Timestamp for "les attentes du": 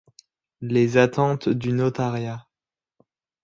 0.61-1.73